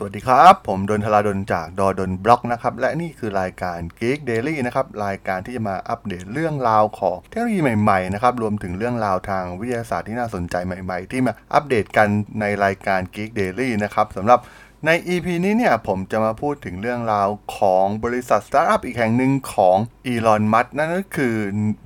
[0.00, 12.08] สวัสดีครับ ผมดนทลาดนจากดอดนบล็อกนะครับ และนี่คือรายการ Geek Daily นะครับ รายการที่จะมาอัปเดตเรื่องราวของเทคโนโลยีใหม่ๆนะครับ รวมถึงเรื่องราวทางวิทยาศาสตร์ที่น่าสนใจใหม่ๆ ที่มาอัปเดตกัน
[12.40, 14.40] ในรายการ Geek Daily นะครับสำหรับ
[14.86, 21.34] ใน EP นี้เนี่ยผมจะมาพูดถึงเรื่องราวของบริษัทสตาร์ทอัพอีกแห่งหนึ่งของอีลอน มัสนั่นก็คือ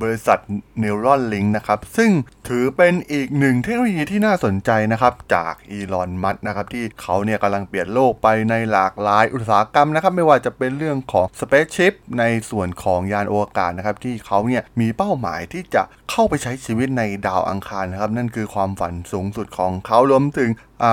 [0.03, 0.39] บริษัท
[0.83, 2.11] Neuralink นะครับ ซึ่ง
[2.49, 20.51] ถือเป็นอีกหนึ่งเทคโนโลยีที่น่าสนใจนะครับจากอีลอนมัสนะครับที่เขาเนี่ยกำลังเปลี่ยนโลกไปในหลากหลายอุตสาหกรรมนะครับไม่ว่าจะเป็นเรื่องของ Spaceship ในส่วนของยานอวกาศนะครับที่เขาเนี่ยมีเป้าหมายที่จะเข้าไปใช้ชีวิตในดาวอังคารนะครับนั่นคือความฝันสูงสุดของเขารวมถึง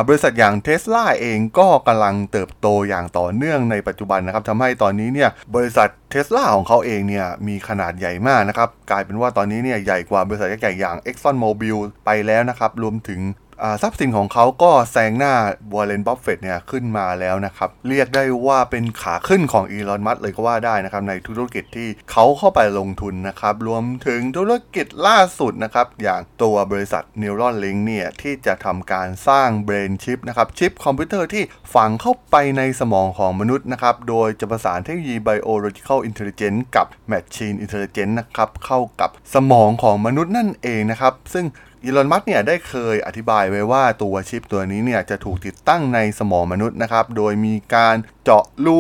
[0.08, 13.20] บริษัทอย่างเทสลาเองก็กำลังเติบโตอย่างต่อเนื่องในปัจจุบันนะครับทำให้ตอนนี้เนี่ยบริษัทเทสลาของเขาเองเนี่ยมีขนาดใหญ่มากนะครับ กลายเป็นว่าตอนนี้เนี่ยใหญ่กว่าบริษัทใหญ่อย่าง Exxon Mobil ไปแล้วนะครับ รวมถึง
[13.82, 15.34] ทรัพย์สินของเขาก็แซงหน้า
[15.74, 36.88] วอร์เรนบัฟเฟตเนี่ยขึ้นมาแล้วนะครับ เรียกได้ว่าเป็นขาขึ้นของอีลอนมัสก์เลยก็ว่าได้นะครับ ในธุรกิจที่เขาเข้าไปลงทุนนะครับ รวมถึงธุรกิจล่าสุดนะครับ อย่างตัวบริษัท Neuralink เนี่ย ที่จะทำการสร้าง Brain Chip นะครับ ชิปคอมพิวเตอร์ที่ฝังเข้าไปในสมองของมนุษย์นะครับ โดยจะประสานเทคโนโลยี Biological Intelligence กับ
[37.12, 41.46] Machine Intelligence นะครับเข้ากับสมองของมนุษย์นั่นเองนะครับซึ่ง
[41.84, 48.80] อีลอน มัสเนี่ยได้เคยอธิบายไว้ว่าตัวชิปตัวนี้เนี่ยจะถูกติดตั้งในสมองมนุษย์นะครับ โดยมีการเจาะรู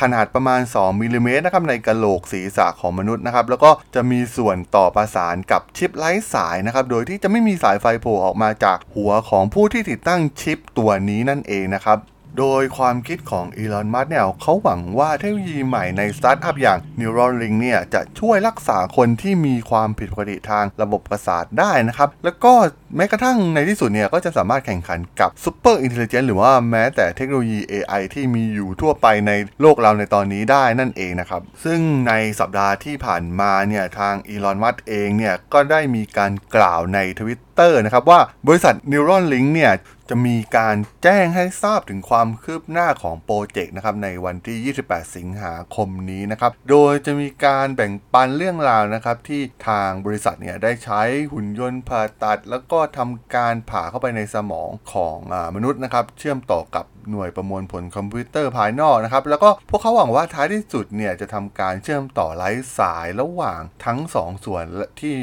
[0.00, 11.98] ขนาดประมาณ 2มิลลิเมตรนะครับในกระโหลกศีรษะของมนุษย์นะครับ แล้วก็จะมีส่วนต่อประสานกับชิปไร้สายนะครับ โดยที่จะไม่มีสายไฟโผล่ออกมาจากหัวของผู้ที่ติดตั้งชิปตัวนี้นั่นเองนะครับ
[12.38, 22.52] โดยความคิดของอีลอน มัสก์เนี่ยเขาหวังว่าเทคโนโลยีใหม่ในสตาร์ทอัพอย่าง Neuralink เนี่ยจะช่วยรักษาคนที่มีความผิดปกติทางระบบประสาทได้นะครับ แล้วก็
[22.96, 39.72] แม้กระทั่งในที่สุดเนี่ยก็จะสามารถแข่งขันกับ Super Intelligence หรือว่าแม้แต่เทคโนโลยี AI ที่มีอยู่ทั่วไปในโลกเราในตอนนี้ได้นั่นเองนะครับ ซึ่งในสัปดาห์ที่ผ่านมาเนี่ยทางอีลอน มัสก์เองเนี่ยก็ได้มีการกล่าวในทวิตเตอร์นะครับว่าบริษัท Neuralink เนี่ย
[40.08, 64.64] จะมีการแจ้งให้ทราบถึงความคืบหน้าของโปรเจกต์นะครับในวันที่ 28 สิงหาคมนี้นะครับ โดยจะมีการแบ่งปันเรื่องราวนะครับที่ทางบริษัทเนี่ยได้ใช้หุ่นยนต์ผ่าตัด แล้วก็ทำการผ่าเข้าไปในสมองของอมนุษย์นะครับ เชื่อมต่อกับ หน่วยประมวลผลคอมพิวเตอร์ภายนอกนะครับ แล้วก็พวกเขาหวังว่าท้ายที่สุดเนี่ยจะทำการเชื่อมต่อไร้สายระหว่างทั้ง 2 ส่วน
[65.00, 65.16] ที่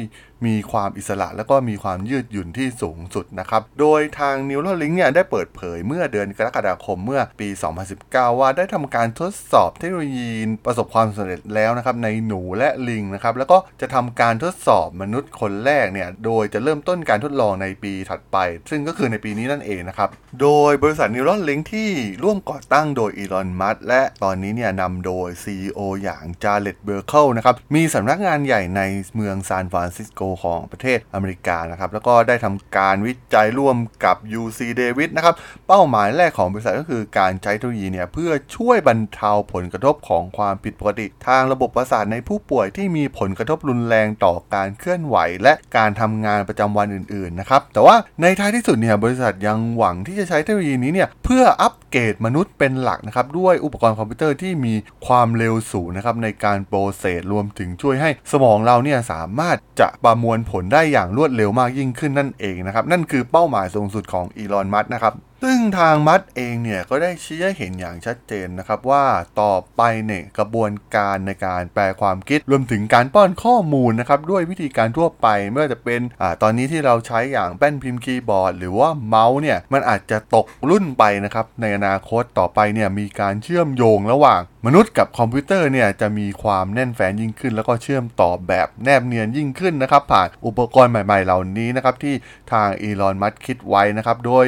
[0.48, 7.48] มีความอิสระและก็มีความยืดหยุ่นที่สูงสุดนะครับ โดยทาง Neuralink เนี่ยได้เปิดเผยเมื่อเดือนกรกฎาคมเมื่อปี
[7.94, 10.30] 2019 ว่าได้ทำการทดสอบเทคโนโลยี
[10.66, 18.36] ประสบความสำเร็จแล้วนะครับในหนูและลิงนะครับ แล้วก็จะทำการทดสอบมนุษย์คนแรกเนี่ย โดยจะเริ่มต้นการทดลองในปีถัดไป
[18.70, 20.08] ซึ่งก็คือในปีนี้นั่นเองนะครับ
[20.42, 21.90] โดยบริษัท Neuralink ที่
[22.22, 28.82] ร่วมก่อตั้งโดยอีลอน มัสก์และตอนนี้เนี่ยนำโดย CEO อย่าง Jared Birchall นะครับ มีสำนักงานใหญ่ใน
[29.14, 35.34] เมืองซานฟรานซิสโกของประเทศอเมริกานะครับ แล้วก็ได้ทำการวิจัยร่วมกับ UC Davis นะครับ
[35.68, 54.74] เป้าหมายแรกของบริษัทก็คือการใช้เทคโนโลยีเนี่ยเพื่อช่วยบรรเทาผลกระทบของความผิดปกติ ทางระบบประสาทในผู้ป่วยที่มีผลกระทบรุนแรงต่อการเคลื่อนไหว และการทำงานประจำวันอื่นๆนะครับแต่ว่าในท้ายที่สุดเนี่ยบริษัทยังหวังที่จะใช้เทคโนโลยีนี้เนี่ยเพื่ออัปเกรดมนุษย์เป็นหลักนะครับด้วยอุปกรณ์คอมพิวเตอร์ที่มี
[55.06, 69.04] ความเร็วสูงนะครับในการโปรเซสรวมถึงช่วยให้สมองเราเนี่ยสามารถจะประมวลผลได้อย่างรวดเร็วมากยิ่งขึ้นนั่นเองนะครับนั่นคือเป้าหมายสูงสุดของอีลอนมัสนะครับ ซึ่งทางมัดเองเนี่ยก็ได้ชี้ให้เห็นอย่างชัดเจนนะครับว่า
[69.40, 92.14] ต่อไปเนี่ยกระบวนการในการแปลความคิดรวมถึงการป้อนข้อมูลนะครับด้วยวิธีการทั่วไปไม่ว่าจะเป็นอ่าตอนนี้ที่เราใช้อย่างแป้นพิมพ์คีย์บอร์ด หรือว่าเมาส์เนี่ยมันอาจจะตกรุ่นไปนะครับในอนาคตต่อไปเนี่ยมีการเชื่อมโยงระหว่าง มนุษย์กับคอมพิวเตอร์เนี่ยจะมีความแน่นแฟ้นยิ่งขึ้น แล้วก็เชื่อมต่อแบบแนบเนียนยิ่งขึ้นนะครับผ่านอุปกรณ์ใหม่ ๆ เหล่านี้นะครับที่
[92.52, 94.46] ทางอีลอนมัสคิดไว้นะครับโดย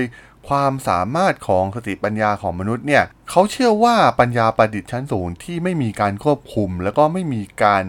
[0.48, 7.84] ความสามารถของสติปัญญาของมนุษย์เนี่ยเขาเชื่อว่าปัญญาประดิษฐ์ชั้นสูงที่ไม่มีการควบคุม แล้วก็ไม่มีการ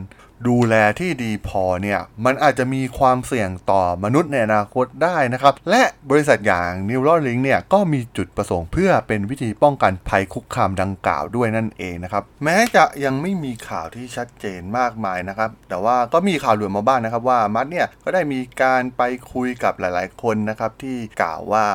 [0.47, 19.01] ดูแลที่ดีพอเนี่ยมันอาจจะมีความเสี่ยงต่อมนุษย์ในอนาคตได้นะครับ และบริษัทอย่าง Neuralink เนี่ยก็มีจุดประสงค์เพื่อเป็นวิธีป้องกันภัยคุกคามดังกล่าวด้วยนั่นเองนะครับ แม้จะยังไม่มีข่าวที่ชัดเจนมากมายนะครับ แต่ว่าก็มีข่าวหลุดมาบ้างนะครับว่ามัดเนี่ยก็ได้มีการไป
[19.33, 21.65] คุยกับหลาย ๆ คนนะครับที่กล่าวว่า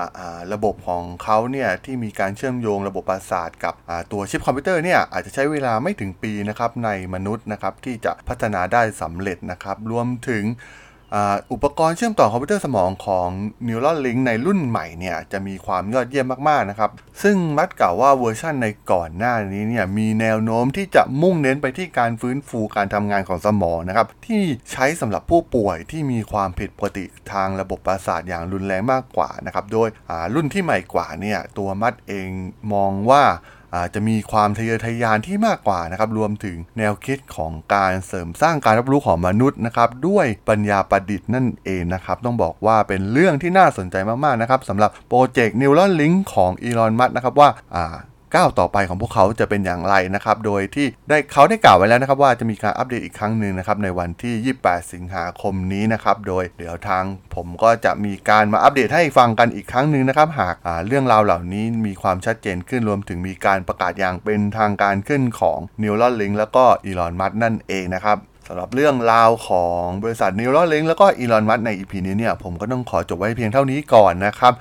[0.52, 3.74] ระบบของเขาเนี่ยที่มีการเชื่อมโยงระบบประสาทกับ
[4.12, 10.44] ตัวชิปคอมพิวเตอร์เนี่ยอาจจะใช้เวลาไม่ถึงปีนะครับในมนุษย์นะครับที่จะพัฒนาได้สำเร็จนะครับ รวมถึง
[11.52, 13.28] อุปกรณ์เชื่อมต่อคอมพิวเตอร์สมองของ
[13.68, 16.90] Neuralink ในรุ่นใหม่เนี่ยจะมีความยอดเยี่ยมมากๆนะครับ
[17.22, 24.42] ซึ่งมัสก์กล่าวว่าเวอร์ชันในก่อนหน้านี้เนี่ยมีแนวโน้มที่จะมุ่งเน้นไปที่การฟื้นฟูการทำงานของสมองนะครับ ที่
[24.72, 29.88] ใช้สำหรับผู้ป่วยที่มีความผิดปกติทางระบบประสาทอย่างรุนแรงมากกว่านะครับ โดย
[30.34, 32.28] รุ่นที่ใหม่กว่าเนี่ยตัวมัดเอง
[32.72, 33.22] มองว่า
[33.76, 47.48] อาจจะมีความทะเยอทะยานที่มากกว่านะครับรวมถึงแนวคิดของการเสริมสร้างการรับรู้ของมนุษย์นะครับด้วยปัญญาประดิษฐ์นั่นเองนะครับต้องบอกว่าเป็นเรื่องที่น่าสนใจมากๆนะครับสำหรับโปรเจกต์นิวรอนลิงของอีลอนมัสนะครับว่า
[48.34, 57.04] ก้าวต่อไปของพวกเขาจะเป็นอย่างไรนะครับ โดยที่ได้เขาได้กล่าวไว้แล้วนะครับ ว่าจะมีการอัปเดตอีกครั้งหนึ่งนะครับในวันที่ 28 สิงหาคมนี้นะครับ โดยเดี๋ยวทาง
[57.34, 60.56] ผมก็จะมีการมาอัปเดตให้ฟังกันอีกครั้งหนึ่งนะครับ หาก
[60.86, 68.18] เรื่องราวเหล่านี้มีความชัดเจนขึ้นรวมถึงมีการประกาศอย่างเป็นทางการขึ้นของ Neuralink แล้วก็อีลอนมัสนั่นเองนะครับ
[68.52, 74.52] สำหรับเรื่องราวของบริษัทนิวโรลิงแล้วก็อีลอนมัสในอีพีนี้เนี่ยผมก็ต้องขอจบไว้เพียงเท่านี้ก่อนนะครับ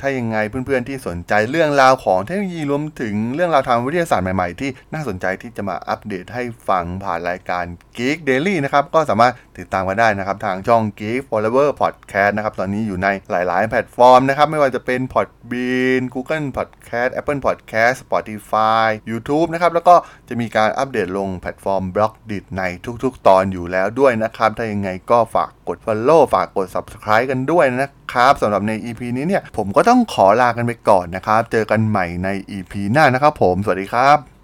[0.00, 7.64] ถ้ายังไงเพื่อนๆที่สนใจเรื่องราวของเทคโนโลยีรวมถึงเรื่องราวทางวิทยาศาสตร์ใหม่ๆ ที่น่าสนใจที่จะมาอัปเดตให้ฟังผ่านรายการ
[7.96, 18.86] Geek Daily นะครับก็สามารถติดตามกันได้นะครับทางช่อง Geek Forever Podcast นะครับตอนนี้อยู่ในหลาย ๆ แพลตฟอร์มนะครับไม่ว่าจะเป็น Podbean Google Podcast Apple Podcast Spotify
[19.10, 19.94] YouTube นะครับแล้วก็
[20.28, 22.62] จะมีการอัปเดตลงแพลตฟอร์ม Blockdit ใน
[23.04, 34.37] ทุก ๆ ตอนอยู่แล้วด้วยนะครับ ถ้ายังไงก็ฝากกด Follow ฝากกด Subscribe กันด้วยนะครับสำหรับใน EP นี้เนี่ย ผมก็ต้องขอลากันไปก่อนนะครับ เจอกันใหม่ใน EP หน้านะครับผม สวัสดีครับ